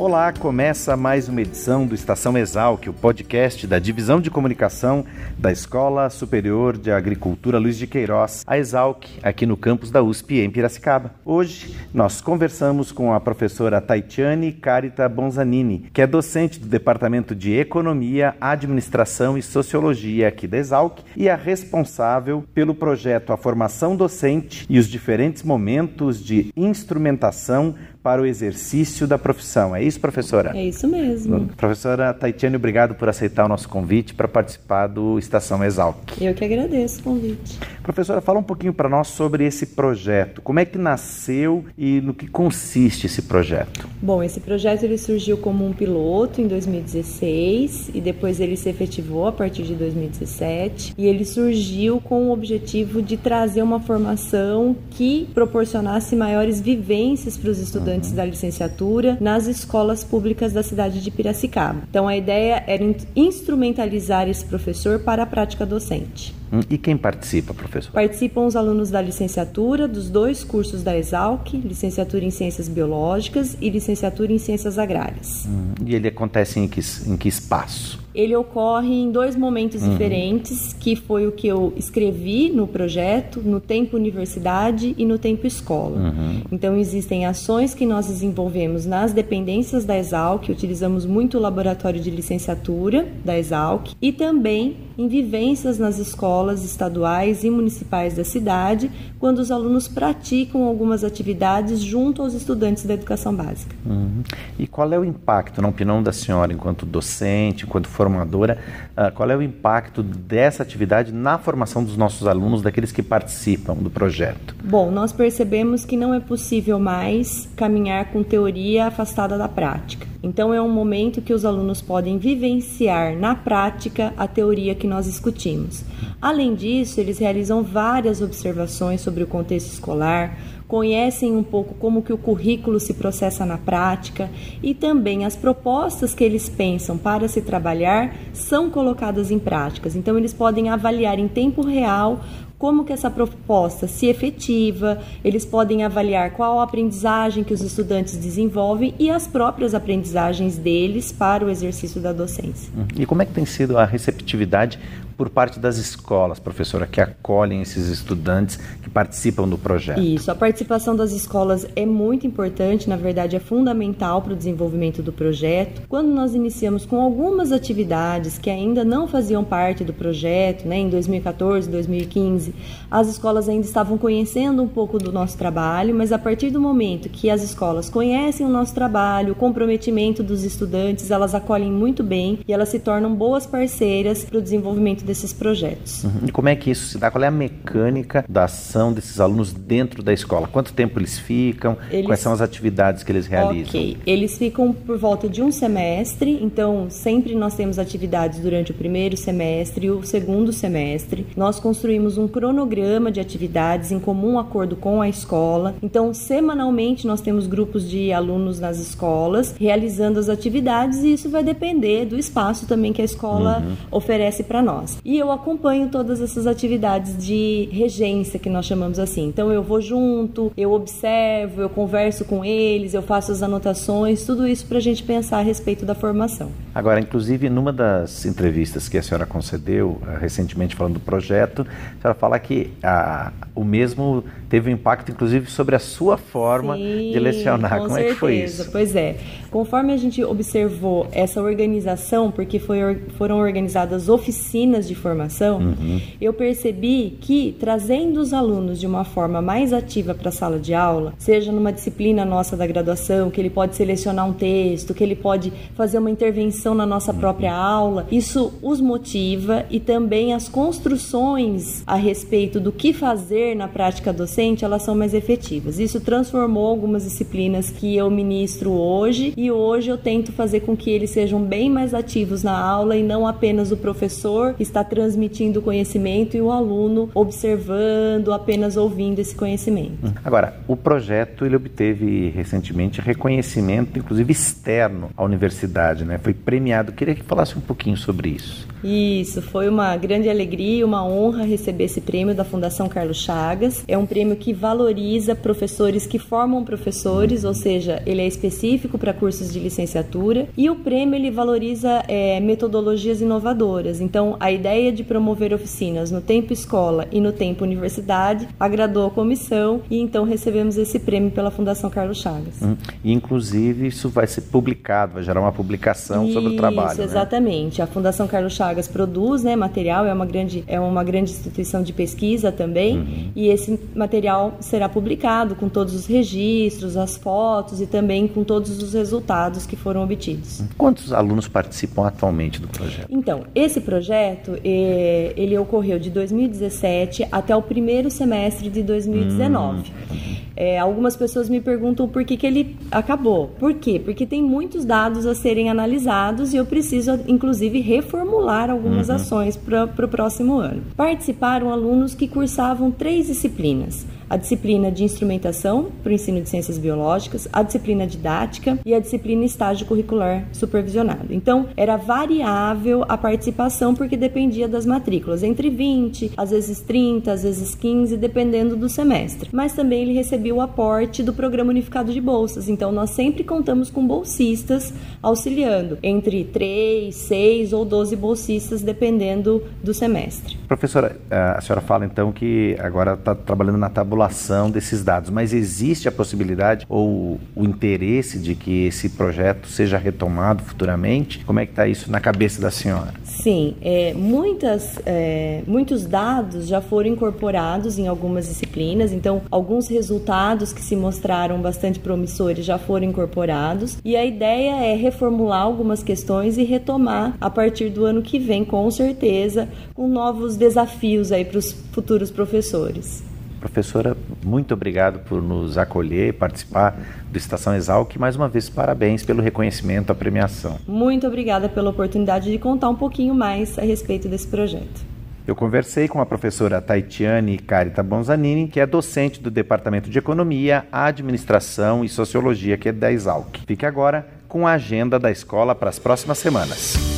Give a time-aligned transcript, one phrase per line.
[0.00, 5.04] Olá, começa mais uma edição do Estação Exalc, o podcast da Divisão de Comunicação
[5.36, 10.40] da Escola Superior de Agricultura Luiz de Queiroz, a Exalc, aqui no campus da USP,
[10.40, 11.12] em Piracicaba.
[11.22, 17.52] Hoje nós conversamos com a professora Taitiane Carita Bonzanini, que é docente do Departamento de
[17.52, 24.64] Economia, Administração e Sociologia aqui da Exalc e a responsável pelo projeto A Formação Docente
[24.66, 29.76] e os diferentes momentos de instrumentação para o exercício da profissão.
[29.76, 30.56] É isso, professora?
[30.56, 31.48] É isso mesmo.
[31.56, 35.98] Professora Taitiane, obrigado por aceitar o nosso convite para participar do Estação Exalc.
[36.20, 37.58] Eu que agradeço o convite.
[37.82, 40.40] Professora, fala um pouquinho para nós sobre esse projeto.
[40.40, 43.88] Como é que nasceu e no que consiste esse projeto?
[44.00, 49.26] Bom, esse projeto ele surgiu como um piloto em 2016 e depois ele se efetivou
[49.26, 55.28] a partir de 2017 e ele surgiu com o objetivo de trazer uma formação que
[55.34, 61.10] proporcionasse maiores vivências para os estudantes estudantes da licenciatura nas escolas públicas da cidade de
[61.10, 61.82] Piracicaba.
[61.88, 62.84] Então a ideia era
[63.16, 66.34] instrumentalizar esse professor para a prática docente.
[66.52, 67.92] Hum, e quem participa, professor?
[67.92, 73.70] Participam os alunos da licenciatura dos dois cursos da Exalc, licenciatura em Ciências Biológicas e
[73.70, 75.46] licenciatura em Ciências Agrárias.
[75.46, 77.99] Hum, e ele acontece em que, em que espaço?
[78.14, 79.90] Ele ocorre em dois momentos uhum.
[79.90, 85.46] diferentes, que foi o que eu escrevi no projeto, no tempo universidade e no tempo
[85.46, 85.98] escola.
[85.98, 86.42] Uhum.
[86.50, 92.10] Então existem ações que nós desenvolvemos nas dependências da Exalc, utilizamos muito o laboratório de
[92.10, 99.38] licenciatura da Exalc e também em vivências nas escolas estaduais e municipais da cidade, quando
[99.38, 103.74] os alunos praticam algumas atividades junto aos estudantes da educação básica.
[103.86, 104.22] Uhum.
[104.58, 108.56] E qual é o impacto, na opinião da senhora, enquanto docente, enquanto formadora,
[108.96, 113.74] uh, qual é o impacto dessa atividade na formação dos nossos alunos, daqueles que participam
[113.74, 114.54] do projeto?
[114.64, 120.06] Bom, nós percebemos que não é possível mais caminhar com teoria afastada da prática.
[120.22, 125.04] Então, é um momento que os alunos podem vivenciar na prática a teoria que nós
[125.04, 125.84] discutimos.
[126.22, 130.38] Além disso, eles realizam várias observações sobre o contexto escolar,
[130.70, 134.30] conhecem um pouco como que o currículo se processa na prática
[134.62, 139.96] e também as propostas que eles pensam para se trabalhar são colocadas em práticas.
[139.96, 142.20] Então eles podem avaliar em tempo real
[142.56, 148.16] como que essa proposta se efetiva, eles podem avaliar qual a aprendizagem que os estudantes
[148.16, 152.70] desenvolvem e as próprias aprendizagens deles para o exercício da docência.
[152.96, 154.78] E como é que tem sido a receptividade
[155.20, 160.00] por parte das escolas, professora, que acolhem esses estudantes que participam do projeto?
[160.00, 165.02] Isso, a participação das escolas é muito importante, na verdade é fundamental para o desenvolvimento
[165.02, 165.82] do projeto.
[165.90, 170.88] Quando nós iniciamos com algumas atividades que ainda não faziam parte do projeto, né, em
[170.88, 172.54] 2014, 2015,
[172.90, 177.10] as escolas ainda estavam conhecendo um pouco do nosso trabalho, mas a partir do momento
[177.10, 182.38] que as escolas conhecem o nosso trabalho, o comprometimento dos estudantes, elas acolhem muito bem
[182.48, 186.04] e elas se tornam boas parceiras para o desenvolvimento desses projetos.
[186.04, 186.28] Uhum.
[186.28, 187.10] E como é que isso se dá?
[187.10, 190.46] Qual é a mecânica da ação desses alunos dentro da escola?
[190.46, 191.76] Quanto tempo eles ficam?
[191.90, 192.06] Eles...
[192.06, 193.68] Quais são as atividades que eles realizam?
[193.68, 198.74] Ok, eles ficam por volta de um semestre, então sempre nós temos atividades durante o
[198.74, 201.26] primeiro semestre e o segundo semestre.
[201.36, 205.74] Nós construímos um cronograma de atividades em comum acordo com a escola.
[205.82, 211.42] Então, semanalmente nós temos grupos de alunos nas escolas realizando as atividades e isso vai
[211.42, 213.76] depender do espaço também que a escola uhum.
[213.90, 214.99] oferece para nós.
[215.04, 219.26] E eu acompanho todas essas atividades de regência, que nós chamamos assim.
[219.26, 224.46] Então eu vou junto, eu observo, eu converso com eles, eu faço as anotações, tudo
[224.46, 226.50] isso para a gente pensar a respeito da formação.
[226.74, 232.00] Agora, inclusive, numa das entrevistas que a senhora concedeu eh, recentemente falando do projeto, a
[232.02, 237.10] senhora fala que a, o mesmo teve um impacto, inclusive, sobre a sua forma Sim,
[237.12, 237.78] de lecionar.
[237.78, 238.10] Como certeza.
[238.10, 238.70] é que foi isso?
[238.70, 239.16] Pois é.
[239.50, 246.00] Conforme a gente observou essa organização, porque foi, foram organizadas oficinas de formação, uhum.
[246.20, 250.72] eu percebi que trazendo os alunos de uma forma mais ativa para a sala de
[250.72, 255.16] aula, seja numa disciplina nossa da graduação, que ele pode selecionar um texto, que ele
[255.16, 261.82] pode fazer uma intervenção na nossa própria aula, isso os motiva e também as construções
[261.86, 265.78] a respeito do que fazer na prática docente, elas são mais efetivas.
[265.78, 270.90] Isso transformou algumas disciplinas que eu ministro hoje e hoje eu tento fazer com que
[270.90, 275.62] eles sejam bem mais ativos na aula e não apenas o professor está transmitindo o
[275.62, 280.04] conhecimento e o aluno observando, apenas ouvindo esse conhecimento.
[280.04, 280.12] Hum.
[280.22, 286.18] Agora, o projeto ele obteve recentemente reconhecimento, inclusive externo à universidade, né?
[286.18, 286.92] Foi premiado.
[286.92, 288.68] Queria que falasse um pouquinho sobre isso.
[288.84, 293.84] Isso, foi uma grande alegria, uma honra receber esse prêmio da Fundação Carlos Chagas.
[293.88, 299.12] É um prêmio que valoriza professores que formam professores, ou seja, ele é específico para
[299.12, 300.48] cursos de licenciatura.
[300.56, 304.00] E o prêmio ele valoriza é, metodologias inovadoras.
[304.00, 309.10] Então, a ideia de promover oficinas no tempo escola e no tempo universidade agradou a
[309.10, 312.62] comissão e então recebemos esse prêmio pela Fundação Carlos Chagas.
[312.62, 316.90] Hum, inclusive, isso vai ser publicado, vai gerar uma publicação isso, sobre o trabalho.
[316.90, 317.04] Isso, né?
[317.04, 317.78] exatamente.
[317.78, 317.84] Né?
[317.84, 321.82] A Fundação Carlos Chagas Chagas produz né, material, é uma grande, é uma grande instituição
[321.82, 323.30] de pesquisa também, uhum.
[323.34, 328.82] e esse material será publicado com todos os registros, as fotos e também com todos
[328.82, 329.19] os resultados
[329.66, 330.62] que foram obtidos.
[330.76, 333.06] Quantos alunos participam atualmente do projeto?
[333.10, 339.78] Então, esse projeto, eh, ele ocorreu de 2017 até o primeiro semestre de 2019.
[339.78, 340.30] Uhum.
[340.56, 343.48] É, algumas pessoas me perguntam por que, que ele acabou.
[343.58, 343.98] Por quê?
[343.98, 349.14] Porque tem muitos dados a serem analisados e eu preciso, inclusive, reformular algumas uhum.
[349.14, 350.82] ações para o próximo ano.
[350.96, 356.78] Participaram alunos que cursavam três disciplinas a disciplina de instrumentação para o ensino de ciências
[356.78, 361.34] biológicas, a disciplina didática e a disciplina estágio curricular supervisionado.
[361.34, 367.42] Então, era variável a participação porque dependia das matrículas, entre 20, às vezes 30, às
[367.42, 369.50] vezes 15, dependendo do semestre.
[369.52, 373.90] Mas também ele recebia o aporte do Programa Unificado de Bolsas, então nós sempre contamos
[373.90, 380.56] com bolsistas auxiliando, entre 3, 6 ou 12 bolsistas, dependendo do semestre.
[380.68, 385.52] Professora, a senhora fala então que agora está trabalhando na tabulação manipulação desses dados, mas
[385.52, 391.44] existe a possibilidade ou o interesse de que esse projeto seja retomado futuramente?
[391.44, 393.14] Como é que está isso na cabeça da senhora?
[393.24, 400.72] Sim, é, muitas, é, muitos dados já foram incorporados em algumas disciplinas, então alguns resultados
[400.72, 406.58] que se mostraram bastante promissores já foram incorporados e a ideia é reformular algumas questões
[406.58, 411.58] e retomar a partir do ano que vem, com certeza, com novos desafios aí para
[411.58, 413.29] os futuros professores.
[413.60, 416.98] Professora, muito obrigado por nos acolher e participar
[417.30, 418.16] do Estação Exalc.
[418.16, 420.78] Mais uma vez, parabéns pelo reconhecimento, a premiação.
[420.88, 425.04] Muito obrigada pela oportunidade de contar um pouquinho mais a respeito desse projeto.
[425.46, 430.86] Eu conversei com a professora Taitiane Carita Bonzanini, que é docente do Departamento de Economia,
[430.90, 433.58] Administração e Sociologia aqui é da Exalc.
[433.66, 437.09] Fique agora com a agenda da escola para as próximas semanas.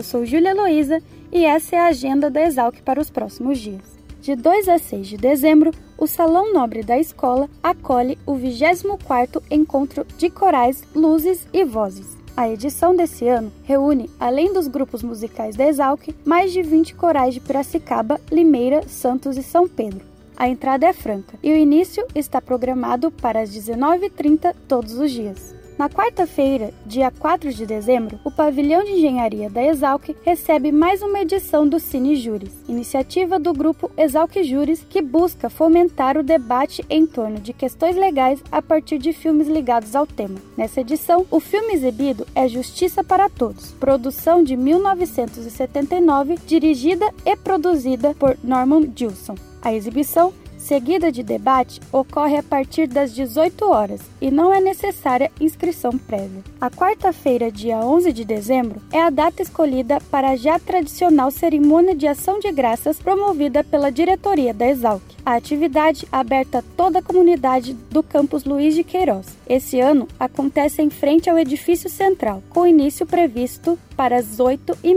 [0.00, 3.82] Eu sou Júlia Luiza e essa é a agenda da Exalc para os próximos dias.
[4.22, 10.06] De 2 a 6 de dezembro, o Salão Nobre da Escola acolhe o 24º Encontro
[10.16, 12.16] de Corais, Luzes e Vozes.
[12.34, 17.34] A edição desse ano reúne, além dos grupos musicais da Exalc, mais de 20 corais
[17.34, 20.00] de Piracicaba, Limeira, Santos e São Pedro.
[20.34, 25.59] A entrada é franca e o início está programado para as 19h30 todos os dias.
[25.80, 31.22] Na quarta-feira, dia 4 de dezembro, o Pavilhão de Engenharia da Exalc recebe mais uma
[31.22, 37.06] edição do Cine Júris, iniciativa do grupo Exalc Júris que busca fomentar o debate em
[37.06, 40.38] torno de questões legais a partir de filmes ligados ao tema.
[40.54, 48.14] Nessa edição, o filme exibido é Justiça para Todos, produção de 1979, dirigida e produzida
[48.18, 49.34] por Norman Gilson.
[49.62, 55.30] A exibição seguida de debate, ocorre a partir das 18 horas e não é necessária
[55.40, 56.44] inscrição prévia.
[56.60, 61.94] A quarta-feira, dia 11 de dezembro, é a data escolhida para a já tradicional cerimônia
[61.94, 65.02] de ação de graças promovida pela diretoria da Exalc.
[65.24, 69.26] A atividade aberta a toda a comunidade do campus Luiz de Queiroz.
[69.48, 74.90] Esse ano acontece em frente ao edifício central, com início previsto para as 8 e.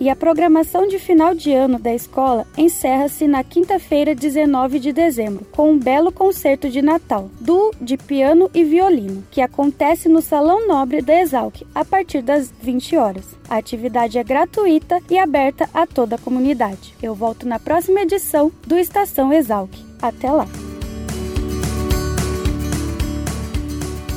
[0.00, 5.46] E a programação de final de ano da escola encerra-se na quinta-feira, 19 de dezembro,
[5.52, 10.66] com um belo concerto de Natal, do de piano e violino, que acontece no Salão
[10.66, 13.24] Nobre da Exalc a partir das 20 horas.
[13.48, 16.94] A atividade é gratuita e aberta a toda a comunidade.
[17.02, 19.63] Eu volto na próxima edição do Estação Exalc.
[20.04, 20.46] Até lá!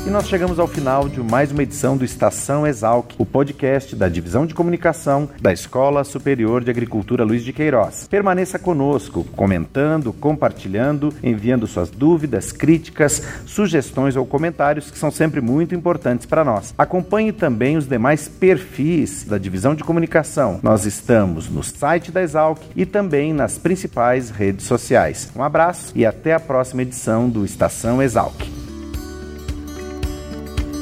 [0.08, 4.08] E nós chegamos ao final de mais uma edição do Estação Exalc, o podcast da
[4.08, 8.08] Divisão de Comunicação da Escola Superior de Agricultura Luiz de Queiroz.
[8.08, 15.74] Permaneça conosco, comentando, compartilhando, enviando suas dúvidas, críticas, sugestões ou comentários que são sempre muito
[15.74, 16.74] importantes para nós.
[16.78, 20.58] Acompanhe também os demais perfis da Divisão de Comunicação.
[20.62, 25.28] Nós estamos no site da Exalc e também nas principais redes sociais.
[25.36, 28.57] Um abraço e até a próxima edição do Estação Exalc.